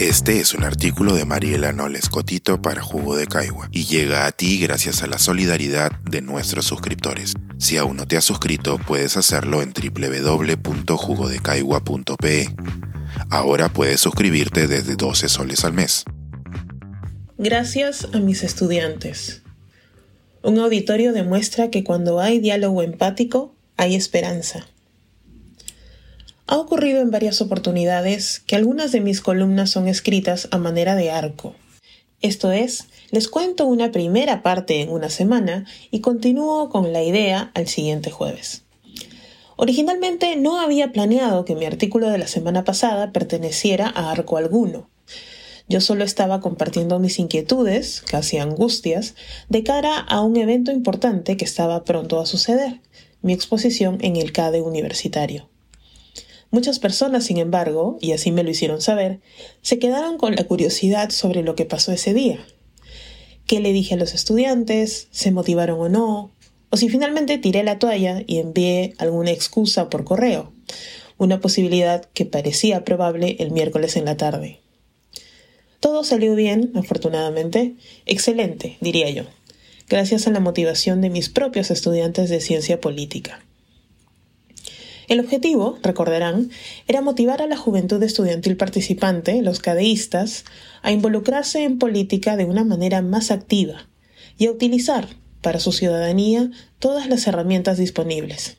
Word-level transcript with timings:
Este 0.00 0.40
es 0.40 0.54
un 0.54 0.64
artículo 0.64 1.14
de 1.14 1.24
Mariela 1.26 1.72
Noles 1.72 2.08
Cotito 2.08 2.62
para 2.62 2.80
Jugo 2.80 3.16
de 3.16 3.26
Caigua 3.26 3.68
y 3.70 3.84
llega 3.84 4.24
a 4.24 4.32
ti 4.32 4.58
gracias 4.58 5.02
a 5.02 5.06
la 5.06 5.18
solidaridad 5.18 5.92
de 6.10 6.22
nuestros 6.22 6.64
suscriptores. 6.64 7.34
Si 7.58 7.76
aún 7.76 7.98
no 7.98 8.08
te 8.08 8.16
has 8.16 8.24
suscrito, 8.24 8.78
puedes 8.78 9.18
hacerlo 9.18 9.60
en 9.60 9.74
www.jugodecaigua.pe. 9.74 12.48
Ahora 13.28 13.68
puedes 13.68 14.00
suscribirte 14.00 14.66
desde 14.66 14.96
12 14.96 15.28
soles 15.28 15.66
al 15.66 15.74
mes. 15.74 16.04
Gracias 17.36 18.08
a 18.14 18.20
mis 18.20 18.42
estudiantes. 18.42 19.42
Un 20.42 20.60
auditorio 20.60 21.12
demuestra 21.12 21.68
que 21.68 21.84
cuando 21.84 22.20
hay 22.20 22.38
diálogo 22.38 22.82
empático, 22.82 23.54
hay 23.76 23.96
esperanza. 23.96 24.66
Ha 26.50 26.58
ocurrido 26.58 27.00
en 27.00 27.12
varias 27.12 27.40
oportunidades 27.40 28.42
que 28.44 28.56
algunas 28.56 28.90
de 28.90 29.00
mis 29.00 29.20
columnas 29.20 29.70
son 29.70 29.86
escritas 29.86 30.48
a 30.50 30.58
manera 30.58 30.96
de 30.96 31.12
arco. 31.12 31.54
Esto 32.22 32.50
es, 32.50 32.88
les 33.12 33.28
cuento 33.28 33.66
una 33.66 33.92
primera 33.92 34.42
parte 34.42 34.80
en 34.80 34.90
una 34.90 35.10
semana 35.10 35.64
y 35.92 36.00
continúo 36.00 36.68
con 36.68 36.92
la 36.92 37.04
idea 37.04 37.52
al 37.54 37.68
siguiente 37.68 38.10
jueves. 38.10 38.64
Originalmente 39.54 40.34
no 40.34 40.60
había 40.60 40.90
planeado 40.90 41.44
que 41.44 41.54
mi 41.54 41.66
artículo 41.66 42.10
de 42.10 42.18
la 42.18 42.26
semana 42.26 42.64
pasada 42.64 43.12
perteneciera 43.12 43.86
a 43.86 44.10
arco 44.10 44.36
alguno. 44.36 44.90
Yo 45.68 45.80
solo 45.80 46.02
estaba 46.02 46.40
compartiendo 46.40 46.98
mis 46.98 47.20
inquietudes, 47.20 48.02
casi 48.04 48.38
angustias, 48.38 49.14
de 49.48 49.62
cara 49.62 50.00
a 50.00 50.20
un 50.20 50.36
evento 50.36 50.72
importante 50.72 51.36
que 51.36 51.44
estaba 51.44 51.84
pronto 51.84 52.18
a 52.18 52.26
suceder, 52.26 52.80
mi 53.22 53.34
exposición 53.34 53.98
en 54.00 54.16
el 54.16 54.32
CADE 54.32 54.62
universitario. 54.62 55.48
Muchas 56.50 56.80
personas, 56.80 57.24
sin 57.24 57.38
embargo, 57.38 57.96
y 58.00 58.12
así 58.12 58.32
me 58.32 58.42
lo 58.42 58.50
hicieron 58.50 58.80
saber, 58.80 59.20
se 59.62 59.78
quedaron 59.78 60.18
con 60.18 60.34
la 60.34 60.44
curiosidad 60.44 61.10
sobre 61.10 61.42
lo 61.42 61.54
que 61.54 61.64
pasó 61.64 61.92
ese 61.92 62.12
día. 62.12 62.44
¿Qué 63.46 63.60
le 63.60 63.72
dije 63.72 63.94
a 63.94 63.96
los 63.96 64.14
estudiantes? 64.14 65.06
¿Se 65.12 65.30
motivaron 65.30 65.80
o 65.80 65.88
no? 65.88 66.32
O 66.70 66.76
si 66.76 66.88
finalmente 66.88 67.38
tiré 67.38 67.62
la 67.62 67.78
toalla 67.78 68.22
y 68.26 68.38
envié 68.38 68.94
alguna 68.98 69.30
excusa 69.30 69.88
por 69.90 70.04
correo, 70.04 70.52
una 71.18 71.40
posibilidad 71.40 72.04
que 72.14 72.26
parecía 72.26 72.84
probable 72.84 73.36
el 73.38 73.52
miércoles 73.52 73.96
en 73.96 74.04
la 74.04 74.16
tarde. 74.16 74.60
Todo 75.78 76.02
salió 76.02 76.34
bien, 76.34 76.72
afortunadamente, 76.74 77.76
excelente, 78.06 78.76
diría 78.80 79.08
yo, 79.10 79.24
gracias 79.88 80.26
a 80.26 80.30
la 80.30 80.40
motivación 80.40 81.00
de 81.00 81.10
mis 81.10 81.28
propios 81.28 81.70
estudiantes 81.70 82.28
de 82.28 82.40
ciencia 82.40 82.80
política. 82.80 83.44
El 85.10 85.18
objetivo, 85.18 85.76
recordarán, 85.82 86.50
era 86.86 87.00
motivar 87.00 87.42
a 87.42 87.48
la 87.48 87.56
juventud 87.56 88.00
estudiantil 88.00 88.56
participante, 88.56 89.42
los 89.42 89.58
cadeístas, 89.58 90.44
a 90.82 90.92
involucrarse 90.92 91.64
en 91.64 91.80
política 91.80 92.36
de 92.36 92.44
una 92.44 92.62
manera 92.62 93.02
más 93.02 93.32
activa 93.32 93.88
y 94.38 94.46
a 94.46 94.52
utilizar 94.52 95.08
para 95.42 95.58
su 95.58 95.72
ciudadanía 95.72 96.52
todas 96.78 97.08
las 97.08 97.26
herramientas 97.26 97.76
disponibles. 97.76 98.58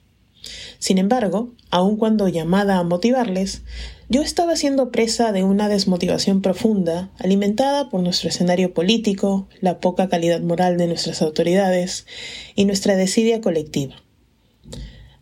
Sin 0.77 0.97
embargo, 0.97 1.53
aun 1.69 1.95
cuando 1.95 2.27
llamada 2.27 2.79
a 2.79 2.83
motivarles, 2.83 3.61
yo 4.09 4.21
estaba 4.21 4.57
siendo 4.57 4.91
presa 4.91 5.31
de 5.31 5.45
una 5.45 5.69
desmotivación 5.69 6.41
profunda, 6.41 7.11
alimentada 7.17 7.89
por 7.89 8.01
nuestro 8.01 8.27
escenario 8.27 8.73
político, 8.73 9.47
la 9.61 9.79
poca 9.79 10.09
calidad 10.09 10.41
moral 10.41 10.77
de 10.77 10.87
nuestras 10.87 11.21
autoridades 11.21 12.05
y 12.55 12.65
nuestra 12.65 12.97
desidia 12.97 13.39
colectiva. 13.39 13.95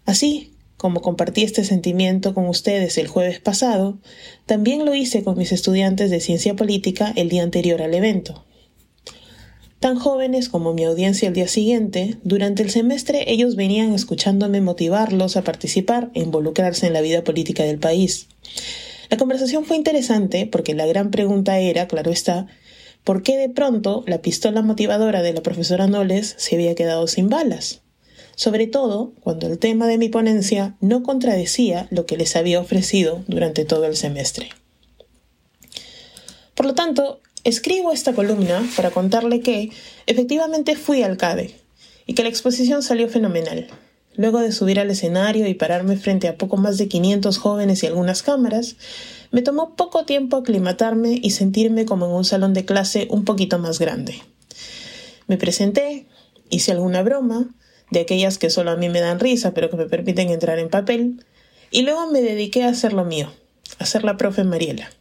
Así, 0.08 0.49
como 0.80 1.02
compartí 1.02 1.44
este 1.44 1.66
sentimiento 1.66 2.34
con 2.34 2.48
ustedes 2.48 2.98
el 2.98 3.10
jueves 3.10 3.42
pasado, 3.42 4.00
también 4.46 4.86
lo 4.86 4.96
hice 4.96 5.26
con 5.26 5.38
mis 5.38 5.52
estudiantes 5.52 6.10
de 6.10 6.22
ciencia 6.22 6.56
política 6.56 7.12
el 7.18 7.28
día 7.28 7.44
anterior 7.44 7.82
al 7.82 7.94
evento. 7.94 8.46
Tan 9.82 10.00
jóvenes 10.00 10.48
como 10.48 10.74
mi 10.74 10.86
audiencia 10.86 11.28
el 11.28 11.34
día 11.34 11.50
siguiente, 11.50 12.16
durante 12.24 12.64
el 12.64 12.70
semestre 12.70 13.26
ellos 13.28 13.58
venían 13.58 13.94
escuchándome 13.94 14.62
motivarlos 14.62 15.36
a 15.36 15.44
participar 15.44 16.12
e 16.14 16.22
involucrarse 16.22 16.88
en 16.88 16.94
la 16.94 17.02
vida 17.02 17.26
política 17.26 17.64
del 17.64 17.80
país. 17.80 18.30
La 19.10 19.18
conversación 19.18 19.66
fue 19.66 19.76
interesante 19.76 20.48
porque 20.48 20.76
la 20.76 20.86
gran 20.86 21.12
pregunta 21.12 21.60
era, 21.60 21.90
claro 21.90 22.10
está, 22.10 22.48
¿por 23.04 23.22
qué 23.22 23.36
de 23.36 23.50
pronto 23.50 24.06
la 24.08 24.22
pistola 24.22 24.62
motivadora 24.62 25.22
de 25.22 25.34
la 25.34 25.44
profesora 25.44 25.88
Noles 25.88 26.36
se 26.38 26.56
había 26.56 26.74
quedado 26.74 27.06
sin 27.08 27.28
balas? 27.28 27.82
Sobre 28.40 28.68
todo 28.68 29.12
cuando 29.20 29.48
el 29.48 29.60
tema 29.60 29.86
de 29.86 29.98
mi 29.98 30.08
ponencia 30.08 30.78
no 30.80 31.04
contradecía 31.04 31.88
lo 31.92 32.06
que 32.06 32.16
les 32.16 32.38
había 32.38 32.62
ofrecido 32.62 33.22
durante 33.28 33.66
todo 33.66 33.84
el 33.84 33.98
semestre. 33.98 34.48
Por 36.56 36.66
lo 36.66 36.74
tanto, 36.74 37.20
escribo 37.44 37.92
esta 37.92 38.14
columna 38.14 38.66
para 38.78 38.92
contarle 38.92 39.42
que 39.42 39.72
efectivamente 40.06 40.78
fui 40.78 41.04
al 41.04 41.18
CADE 41.18 41.54
y 42.06 42.14
que 42.14 42.24
la 42.24 42.30
exposición 42.30 42.82
salió 42.82 43.10
fenomenal. 43.10 43.68
Luego 44.16 44.40
de 44.40 44.54
subir 44.54 44.80
al 44.80 44.90
escenario 44.90 45.46
y 45.46 45.54
pararme 45.54 45.98
frente 45.98 46.30
a 46.30 46.38
poco 46.38 46.56
más 46.56 46.78
de 46.78 46.88
500 46.88 47.38
jóvenes 47.40 47.84
y 47.84 47.88
algunas 47.88 48.24
cámaras, 48.24 48.78
me 49.32 49.42
tomó 49.42 49.76
poco 49.76 50.06
tiempo 50.06 50.38
aclimatarme 50.38 51.20
y 51.22 51.32
sentirme 51.32 51.84
como 51.84 52.06
en 52.06 52.14
un 52.14 52.24
salón 52.24 52.54
de 52.54 52.64
clase 52.64 53.10
un 53.12 53.26
poquito 53.26 53.60
más 53.60 53.80
grande. 53.80 54.24
Me 55.28 55.36
presenté, 55.36 56.08
hice 56.50 56.72
alguna 56.72 57.04
broma, 57.04 57.54
de 57.92 58.02
aquellas 58.02 58.38
que 58.38 58.50
solo 58.50 58.72
a 58.72 58.78
mí 58.78 58.90
me 58.90 59.02
dan 59.02 59.20
risa, 59.20 59.54
pero 59.54 59.70
que 59.70 59.78
me 59.78 59.86
permiten 59.86 60.30
entrar 60.30 60.60
en 60.60 60.70
papel, 60.70 61.26
y 61.72 61.84
luego 61.84 62.08
me 62.12 62.22
dediqué 62.22 62.64
a 62.64 62.70
hacer 62.70 62.94
lo 62.94 63.06
mío, 63.06 63.32
a 63.78 63.86
ser 63.86 64.04
la 64.04 64.18
profe 64.18 64.44
Mariela. 64.44 64.92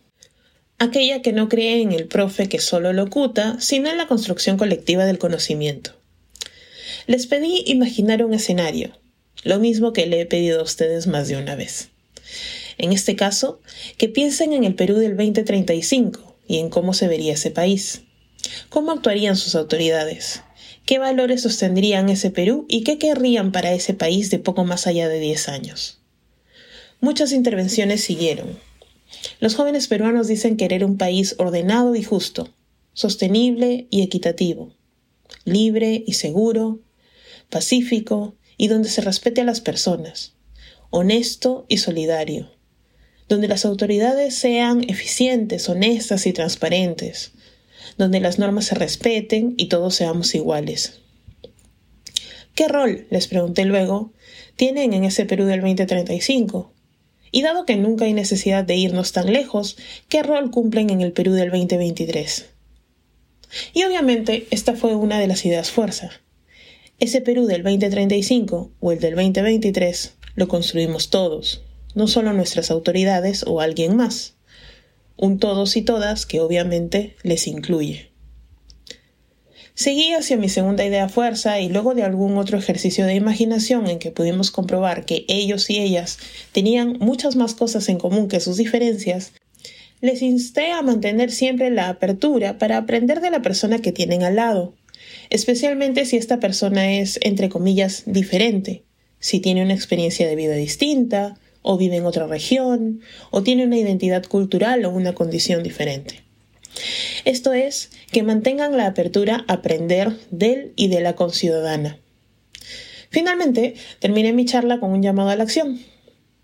Aquella 0.78 1.22
que 1.22 1.32
no 1.32 1.48
cree 1.48 1.82
en 1.82 1.92
el 1.92 2.06
profe 2.06 2.48
que 2.48 2.60
solo 2.60 2.92
locuta, 2.92 3.56
sino 3.60 3.90
en 3.90 3.98
la 3.98 4.06
construcción 4.06 4.56
colectiva 4.56 5.04
del 5.04 5.18
conocimiento. 5.18 5.92
Les 7.06 7.26
pedí 7.26 7.64
imaginar 7.66 8.24
un 8.24 8.34
escenario, 8.34 8.92
lo 9.44 9.58
mismo 9.58 9.92
que 9.92 10.06
le 10.06 10.20
he 10.20 10.26
pedido 10.26 10.60
a 10.60 10.64
ustedes 10.64 11.06
más 11.06 11.28
de 11.28 11.36
una 11.36 11.56
vez. 11.56 11.88
En 12.76 12.92
este 12.92 13.16
caso, 13.16 13.60
que 13.96 14.08
piensen 14.08 14.52
en 14.52 14.64
el 14.64 14.74
Perú 14.74 14.96
del 14.96 15.16
2035 15.16 16.36
y 16.46 16.58
en 16.58 16.70
cómo 16.70 16.94
se 16.94 17.08
vería 17.08 17.34
ese 17.34 17.50
país. 17.50 18.02
¿Cómo 18.68 18.92
actuarían 18.92 19.36
sus 19.36 19.54
autoridades? 19.54 20.42
Qué 20.88 20.98
valores 20.98 21.42
sostendrían 21.42 22.08
ese 22.08 22.30
Perú 22.30 22.64
y 22.66 22.82
qué 22.82 22.96
querrían 22.96 23.52
para 23.52 23.74
ese 23.74 23.92
país 23.92 24.30
de 24.30 24.38
poco 24.38 24.64
más 24.64 24.86
allá 24.86 25.06
de 25.06 25.20
10 25.20 25.50
años. 25.50 26.00
Muchas 27.02 27.32
intervenciones 27.32 28.02
siguieron. 28.02 28.58
Los 29.38 29.54
jóvenes 29.54 29.86
peruanos 29.86 30.28
dicen 30.28 30.56
querer 30.56 30.86
un 30.86 30.96
país 30.96 31.34
ordenado 31.36 31.94
y 31.94 32.02
justo, 32.02 32.54
sostenible 32.94 33.86
y 33.90 34.00
equitativo, 34.00 34.72
libre 35.44 36.04
y 36.06 36.14
seguro, 36.14 36.80
pacífico 37.50 38.34
y 38.56 38.68
donde 38.68 38.88
se 38.88 39.02
respete 39.02 39.42
a 39.42 39.44
las 39.44 39.60
personas, 39.60 40.36
honesto 40.88 41.66
y 41.68 41.76
solidario, 41.76 42.50
donde 43.28 43.46
las 43.46 43.66
autoridades 43.66 44.36
sean 44.36 44.88
eficientes, 44.88 45.68
honestas 45.68 46.26
y 46.26 46.32
transparentes, 46.32 47.32
donde 47.96 48.20
las 48.20 48.38
normas 48.38 48.66
se 48.66 48.74
respeten 48.74 49.54
y 49.56 49.66
todos 49.66 49.94
seamos 49.94 50.34
iguales. 50.34 51.00
¿Qué 52.54 52.68
rol, 52.68 53.06
les 53.10 53.28
pregunté 53.28 53.64
luego, 53.64 54.12
tienen 54.56 54.92
en 54.92 55.04
ese 55.04 55.24
Perú 55.24 55.44
del 55.44 55.60
2035? 55.60 56.72
Y 57.30 57.42
dado 57.42 57.64
que 57.66 57.76
nunca 57.76 58.06
hay 58.06 58.14
necesidad 58.14 58.64
de 58.64 58.76
irnos 58.76 59.12
tan 59.12 59.32
lejos, 59.32 59.76
¿qué 60.08 60.22
rol 60.22 60.50
cumplen 60.50 60.90
en 60.90 61.00
el 61.00 61.12
Perú 61.12 61.32
del 61.32 61.50
2023? 61.50 62.46
Y 63.74 63.84
obviamente 63.84 64.46
esta 64.50 64.74
fue 64.74 64.94
una 64.94 65.18
de 65.18 65.26
las 65.26 65.44
ideas 65.44 65.70
fuerza. 65.70 66.10
Ese 66.98 67.20
Perú 67.20 67.46
del 67.46 67.62
2035 67.62 68.72
o 68.80 68.92
el 68.92 68.98
del 68.98 69.14
2023 69.14 70.14
lo 70.34 70.48
construimos 70.48 71.10
todos, 71.10 71.62
no 71.94 72.08
solo 72.08 72.32
nuestras 72.32 72.70
autoridades 72.70 73.44
o 73.46 73.60
alguien 73.60 73.96
más 73.96 74.37
un 75.18 75.38
todos 75.38 75.76
y 75.76 75.82
todas 75.82 76.24
que 76.24 76.40
obviamente 76.40 77.16
les 77.22 77.46
incluye. 77.46 78.08
Seguí 79.74 80.12
hacia 80.12 80.36
mi 80.36 80.48
segunda 80.48 80.84
idea 80.84 81.08
fuerza 81.08 81.60
y 81.60 81.68
luego 81.68 81.94
de 81.94 82.02
algún 82.02 82.36
otro 82.36 82.58
ejercicio 82.58 83.06
de 83.06 83.14
imaginación 83.14 83.86
en 83.86 83.98
que 83.98 84.10
pudimos 84.10 84.50
comprobar 84.50 85.04
que 85.04 85.24
ellos 85.28 85.70
y 85.70 85.78
ellas 85.78 86.18
tenían 86.50 86.96
muchas 86.98 87.36
más 87.36 87.54
cosas 87.54 87.88
en 87.88 87.98
común 87.98 88.26
que 88.26 88.40
sus 88.40 88.56
diferencias, 88.56 89.32
les 90.00 90.22
insté 90.22 90.72
a 90.72 90.82
mantener 90.82 91.30
siempre 91.30 91.70
la 91.70 91.88
apertura 91.88 92.58
para 92.58 92.76
aprender 92.76 93.20
de 93.20 93.30
la 93.30 93.42
persona 93.42 93.78
que 93.78 93.92
tienen 93.92 94.22
al 94.22 94.36
lado, 94.36 94.74
especialmente 95.30 96.06
si 96.06 96.16
esta 96.16 96.40
persona 96.40 96.94
es, 96.94 97.18
entre 97.22 97.48
comillas, 97.48 98.02
diferente, 98.06 98.84
si 99.20 99.40
tiene 99.40 99.62
una 99.62 99.74
experiencia 99.74 100.26
de 100.26 100.36
vida 100.36 100.54
distinta, 100.54 101.38
o 101.70 101.76
vive 101.76 101.96
en 101.96 102.06
otra 102.06 102.26
región, 102.26 103.02
o 103.30 103.42
tiene 103.42 103.66
una 103.66 103.76
identidad 103.76 104.24
cultural 104.24 104.86
o 104.86 104.90
una 104.90 105.14
condición 105.14 105.62
diferente. 105.62 106.24
Esto 107.26 107.52
es, 107.52 107.90
que 108.10 108.22
mantengan 108.22 108.78
la 108.78 108.86
apertura 108.86 109.44
a 109.46 109.52
aprender 109.52 110.16
del 110.30 110.72
y 110.76 110.88
de 110.88 111.02
la 111.02 111.14
conciudadana. 111.14 111.98
Finalmente, 113.10 113.74
terminé 113.98 114.32
mi 114.32 114.46
charla 114.46 114.80
con 114.80 114.92
un 114.92 115.02
llamado 115.02 115.28
a 115.28 115.36
la 115.36 115.42
acción. 115.42 115.78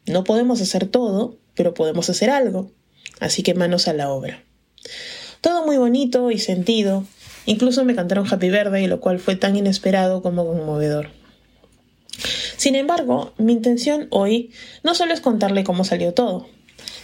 No 0.05 0.25
podemos 0.25 0.61
hacer 0.61 0.89
todo, 0.89 1.39
pero 1.55 1.73
podemos 1.73 2.11
hacer 2.11 2.29
algo. 2.29 2.71
Así 3.19 3.43
que 3.43 3.55
manos 3.55 3.89
a 3.89 3.95
la 3.95 4.11
obra. 4.11 4.45
Todo 5.41 5.65
muy 5.65 5.79
bonito 5.79 6.33
y 6.33 6.39
sentido, 6.39 7.07
incluso 7.47 7.83
me 7.87 7.95
cantaron 7.95 8.31
Happy 8.31 8.51
Verde, 8.51 8.87
lo 8.89 9.01
cual 9.01 9.21
fue 9.21 9.37
tan 9.37 9.57
inesperado 9.57 10.21
como 10.21 10.45
conmovedor. 10.47 11.24
Sin 12.65 12.77
embargo, 12.77 13.35
mi 13.37 13.53
intención 13.53 14.07
hoy 14.09 14.51
no 14.83 14.95
solo 14.95 15.13
es 15.13 15.21
contarle 15.21 15.65
cómo 15.65 15.85
salió 15.85 16.15
todo, 16.15 16.49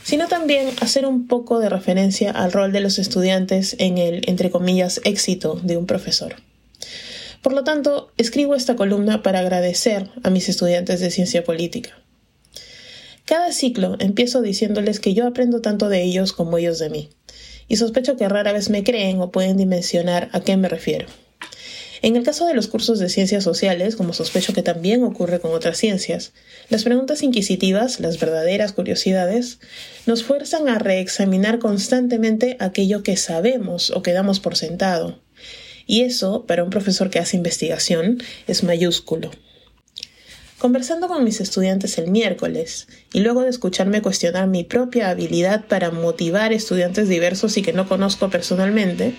sino 0.02 0.26
también 0.26 0.70
hacer 0.80 1.04
un 1.04 1.26
poco 1.26 1.58
de 1.58 1.68
referencia 1.68 2.30
al 2.30 2.50
rol 2.50 2.72
de 2.72 2.80
los 2.80 2.98
estudiantes 2.98 3.76
en 3.78 3.98
el, 3.98 4.22
entre 4.26 4.50
comillas, 4.50 5.02
éxito 5.04 5.60
de 5.62 5.76
un 5.76 5.84
profesor. 5.84 6.36
Por 7.42 7.52
lo 7.52 7.62
tanto, 7.62 8.10
escribo 8.16 8.54
esta 8.54 8.74
columna 8.74 9.22
para 9.22 9.40
agradecer 9.40 10.08
a 10.22 10.30
mis 10.30 10.48
estudiantes 10.48 10.98
de 11.00 11.10
ciencia 11.10 11.44
política. 11.44 11.90
Cada 13.26 13.52
ciclo 13.52 13.96
empiezo 13.98 14.40
diciéndoles 14.40 14.98
que 14.98 15.12
yo 15.12 15.26
aprendo 15.26 15.60
tanto 15.60 15.90
de 15.90 16.02
ellos 16.02 16.32
como 16.32 16.56
ellos 16.56 16.78
de 16.78 16.88
mí, 16.88 17.10
y 17.68 17.76
sospecho 17.76 18.16
que 18.16 18.30
rara 18.30 18.52
vez 18.54 18.70
me 18.70 18.82
creen 18.82 19.20
o 19.20 19.30
pueden 19.30 19.58
dimensionar 19.58 20.30
a 20.32 20.40
qué 20.40 20.56
me 20.56 20.70
refiero. 20.70 21.06
En 22.02 22.16
el 22.16 22.22
caso 22.22 22.46
de 22.46 22.54
los 22.54 22.66
cursos 22.66 22.98
de 22.98 23.10
ciencias 23.10 23.44
sociales, 23.44 23.94
como 23.94 24.14
sospecho 24.14 24.54
que 24.54 24.62
también 24.62 25.04
ocurre 25.04 25.38
con 25.38 25.52
otras 25.52 25.76
ciencias, 25.76 26.32
las 26.70 26.82
preguntas 26.82 27.22
inquisitivas, 27.22 28.00
las 28.00 28.18
verdaderas 28.18 28.72
curiosidades, 28.72 29.58
nos 30.06 30.24
fuerzan 30.24 30.68
a 30.68 30.78
reexaminar 30.78 31.58
constantemente 31.58 32.56
aquello 32.58 33.02
que 33.02 33.16
sabemos 33.16 33.90
o 33.90 34.02
que 34.02 34.12
damos 34.12 34.40
por 34.40 34.56
sentado. 34.56 35.20
Y 35.86 36.02
eso, 36.02 36.46
para 36.46 36.64
un 36.64 36.70
profesor 36.70 37.10
que 37.10 37.18
hace 37.18 37.36
investigación, 37.36 38.22
es 38.46 38.62
mayúsculo. 38.62 39.30
Conversando 40.58 41.08
con 41.08 41.24
mis 41.24 41.40
estudiantes 41.40 41.98
el 41.98 42.10
miércoles, 42.10 42.86
y 43.12 43.20
luego 43.20 43.42
de 43.42 43.50
escucharme 43.50 44.02
cuestionar 44.02 44.46
mi 44.46 44.62
propia 44.62 45.08
habilidad 45.10 45.66
para 45.66 45.90
motivar 45.90 46.52
estudiantes 46.52 47.08
diversos 47.08 47.56
y 47.56 47.62
que 47.62 47.72
no 47.72 47.88
conozco 47.88 48.30
personalmente, 48.30 49.14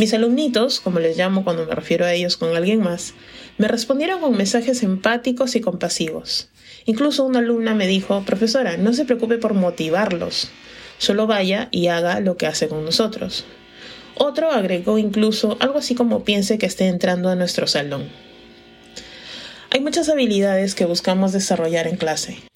mis 0.00 0.14
alumnitos, 0.14 0.80
como 0.80 0.98
les 0.98 1.18
llamo 1.18 1.44
cuando 1.44 1.66
me 1.66 1.74
refiero 1.74 2.06
a 2.06 2.14
ellos 2.14 2.38
con 2.38 2.56
alguien 2.56 2.80
más, 2.80 3.12
me 3.58 3.68
respondieron 3.68 4.22
con 4.22 4.34
mensajes 4.34 4.82
empáticos 4.82 5.56
y 5.56 5.60
compasivos. 5.60 6.48
Incluso 6.86 7.26
una 7.26 7.40
alumna 7.40 7.74
me 7.74 7.86
dijo, 7.86 8.22
profesora, 8.24 8.78
no 8.78 8.94
se 8.94 9.04
preocupe 9.04 9.36
por 9.36 9.52
motivarlos, 9.52 10.48
solo 10.96 11.26
vaya 11.26 11.68
y 11.70 11.88
haga 11.88 12.20
lo 12.20 12.38
que 12.38 12.46
hace 12.46 12.66
con 12.66 12.82
nosotros. 12.82 13.44
Otro 14.14 14.50
agregó 14.50 14.96
incluso 14.96 15.58
algo 15.60 15.76
así 15.76 15.94
como 15.94 16.24
piense 16.24 16.56
que 16.56 16.64
esté 16.64 16.86
entrando 16.86 17.28
a 17.28 17.36
nuestro 17.36 17.66
salón. 17.66 18.08
Hay 19.70 19.80
muchas 19.80 20.08
habilidades 20.08 20.74
que 20.74 20.86
buscamos 20.86 21.32
desarrollar 21.32 21.86
en 21.86 21.96
clase 21.96 22.49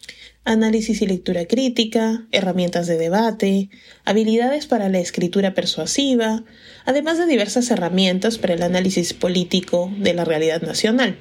análisis 0.44 1.00
y 1.00 1.06
lectura 1.06 1.46
crítica, 1.46 2.26
herramientas 2.30 2.86
de 2.86 2.98
debate, 2.98 3.70
habilidades 4.04 4.66
para 4.66 4.88
la 4.88 4.98
escritura 4.98 5.54
persuasiva, 5.54 6.44
además 6.84 7.18
de 7.18 7.26
diversas 7.26 7.70
herramientas 7.70 8.38
para 8.38 8.54
el 8.54 8.62
análisis 8.62 9.14
político 9.14 9.90
de 9.98 10.14
la 10.14 10.24
realidad 10.24 10.62
nacional. 10.62 11.18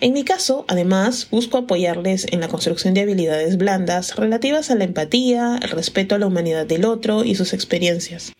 En 0.00 0.12
mi 0.12 0.24
caso, 0.24 0.64
además, 0.66 1.28
busco 1.30 1.58
apoyarles 1.58 2.26
en 2.32 2.40
la 2.40 2.48
construcción 2.48 2.92
de 2.94 3.02
habilidades 3.02 3.56
blandas 3.56 4.16
relativas 4.16 4.70
a 4.70 4.74
la 4.74 4.84
empatía, 4.84 5.60
el 5.62 5.70
respeto 5.70 6.14
a 6.14 6.18
la 6.18 6.26
humanidad 6.26 6.66
del 6.66 6.84
otro 6.84 7.24
y 7.24 7.36
sus 7.36 7.52
experiencias. 7.52 8.32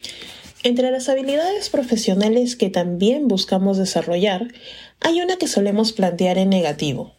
Entre 0.65 0.91
las 0.91 1.09
habilidades 1.09 1.71
profesionales 1.71 2.57
que 2.57 2.71
también 2.71 3.27
buscamos 3.27 3.79
desarrollar, 3.79 4.49
hay 5.01 5.21
una 5.21 5.37
que 5.37 5.49
solemos 5.49 5.93
plantear 5.93 6.39
en 6.39 6.51
negativo. 6.51 7.15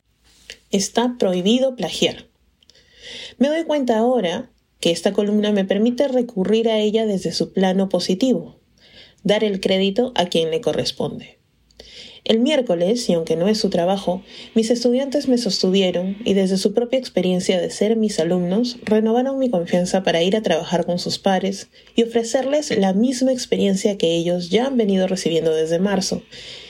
Está 0.71 1.15
prohibido 1.18 1.75
plagiar. 1.75 2.33
Me 3.38 3.48
doy 3.48 3.63
cuenta 3.63 3.98
ahora 3.98 4.50
que 4.80 4.92
esta 4.92 5.13
columna 5.13 5.51
me 5.51 5.65
permite 5.65 6.07
recurrir 6.07 6.69
a 6.69 6.80
ella 6.80 7.06
desde 7.06 7.31
su 7.31 7.54
plano 7.54 7.89
positivo, 7.89 8.60
dar 9.24 9.44
el 9.44 9.60
crédito 9.62 10.12
a 10.15 10.25
quien 10.25 10.51
le 10.51 10.62
corresponde. 10.62 11.39
El 12.25 12.39
miércoles, 12.39 13.10
y 13.10 13.13
aunque 13.13 13.36
no 13.36 13.50
es 13.50 13.57
su 13.57 13.69
trabajo, 13.69 14.24
mis 14.56 14.69
estudiantes 14.69 15.27
me 15.27 15.38
sostuvieron 15.38 16.18
y 16.24 16.33
desde 16.33 16.56
su 16.56 16.74
propia 16.74 16.98
experiencia 16.98 17.60
de 17.60 17.69
ser 17.69 17.98
mis 17.98 18.18
alumnos, 18.18 18.77
renovaron 18.83 19.39
mi 19.39 19.50
confianza 19.50 20.04
para 20.04 20.24
ir 20.24 20.38
a 20.38 20.42
trabajar 20.42 20.86
con 20.86 21.00
sus 21.00 21.19
pares 21.19 21.68
y 21.95 22.04
ofrecerles 22.04 22.77
la 22.77 22.94
misma 22.94 23.33
experiencia 23.33 23.98
que 23.98 24.15
ellos 24.15 24.50
ya 24.50 24.68
han 24.68 24.77
venido 24.77 25.07
recibiendo 25.07 25.54
desde 25.54 25.80
marzo, 25.80 26.24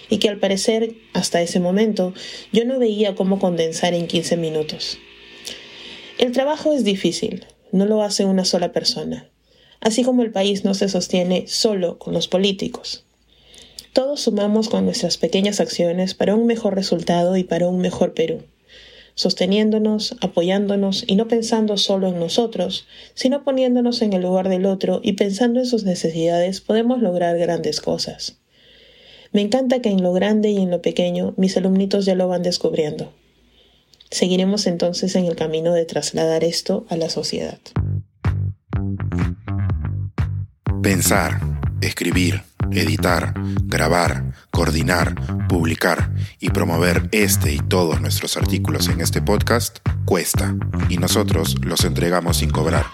y 0.10 0.18
que 0.18 0.30
al 0.30 0.40
parecer, 0.40 0.96
hasta 1.14 1.42
ese 1.42 1.60
momento, 1.60 2.16
yo 2.52 2.66
no 2.66 2.80
veía 2.80 3.14
cómo 3.14 3.38
condensar 3.38 3.94
en 3.94 4.08
15 4.08 4.38
minutos. 4.38 4.98
El 6.20 6.32
trabajo 6.32 6.74
es 6.74 6.84
difícil, 6.84 7.46
no 7.72 7.88
lo 7.88 8.04
hace 8.04 8.24
una 8.24 8.46
sola 8.46 8.72
persona, 8.72 9.30
así 9.82 10.04
como 10.04 10.22
el 10.22 10.32
país 10.32 10.64
no 10.64 10.76
se 10.76 10.88
sostiene 10.88 11.46
solo 11.48 11.98
con 11.98 12.14
los 12.14 12.28
políticos. 12.28 13.04
Todos 13.94 14.22
sumamos 14.22 14.70
con 14.70 14.86
nuestras 14.86 15.18
pequeñas 15.18 15.60
acciones 15.60 16.14
para 16.14 16.36
un 16.36 16.46
mejor 16.46 16.76
resultado 16.76 17.36
y 17.36 17.44
para 17.44 17.68
un 17.68 17.80
mejor 17.80 18.14
Perú, 18.14 18.44
sosteniéndonos, 19.16 20.16
apoyándonos 20.22 21.04
y 21.08 21.16
no 21.16 21.28
pensando 21.28 21.78
solo 21.78 22.10
en 22.10 22.20
nosotros, 22.20 22.86
sino 23.16 23.44
poniéndonos 23.44 24.04
en 24.04 24.14
el 24.14 24.22
lugar 24.22 24.50
del 24.50 24.68
otro 24.68 25.02
y 25.04 25.14
pensando 25.14 25.60
en 25.60 25.66
sus 25.66 25.84
necesidades 25.84 26.62
podemos 26.62 27.02
lograr 27.02 27.40
grandes 27.40 27.82
cosas. 27.82 28.38
Me 29.32 29.42
encanta 29.42 29.82
que 29.82 29.90
en 29.90 30.04
lo 30.04 30.14
grande 30.14 30.52
y 30.52 30.58
en 30.58 30.70
lo 30.70 30.84
pequeño 30.84 31.34
mis 31.38 31.58
alumnitos 31.58 32.06
ya 32.06 32.14
lo 32.14 32.28
van 32.28 32.44
descubriendo. 32.44 33.12
Seguiremos 34.14 34.68
entonces 34.68 35.16
en 35.16 35.26
el 35.26 35.36
camino 35.36 35.74
de 35.74 35.86
trasladar 35.86 36.44
esto 36.44 36.86
a 36.92 36.96
la 36.96 37.10
sociedad. 37.10 37.58
Pensar, 40.84 41.40
escribir, 41.82 42.44
editar, 42.70 43.34
grabar, 43.64 44.36
coordinar, 44.52 45.16
publicar 45.48 46.14
y 46.40 46.52
promover 46.52 47.10
este 47.12 47.54
y 47.54 47.58
todos 47.58 48.02
nuestros 48.02 48.38
artículos 48.38 48.88
en 48.88 49.02
este 49.02 49.20
podcast 49.20 49.80
cuesta 50.06 50.56
y 50.90 50.98
nosotros 50.98 51.56
los 51.64 51.84
entregamos 51.84 52.38
sin 52.38 52.52
cobrar. 52.52 52.86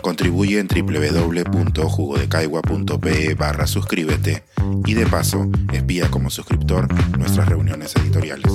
Contribuye 0.00 0.60
en 0.60 0.68
www.jugodecaigua.pe 0.68 3.34
barra 3.34 3.66
suscríbete 3.66 4.44
y 4.86 4.94
de 4.94 5.06
paso 5.06 5.50
espía 5.72 6.08
como 6.08 6.30
suscriptor 6.30 6.86
nuestras 7.18 7.48
reuniones 7.48 7.96
editoriales. 7.96 8.52